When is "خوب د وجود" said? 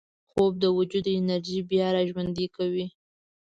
0.31-1.05